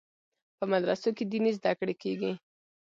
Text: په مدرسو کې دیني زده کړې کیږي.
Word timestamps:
په 0.57 0.63
مدرسو 0.71 1.09
کې 1.17 1.23
دیني 1.31 1.51
زده 1.57 1.71
کړې 1.79 1.93
کیږي. 2.01 2.31